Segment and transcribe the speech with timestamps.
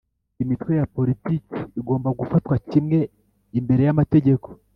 [0.43, 2.99] Imitwe ya politiki igomba gufatwa kimwe
[3.59, 4.47] imbere yamategeko